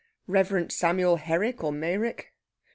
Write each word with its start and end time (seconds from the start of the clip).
"Reverend 0.25 0.71
Samuel 0.71 1.17
Herrick 1.17 1.63
or 1.63 1.71
Meyrick.... 1.71 2.33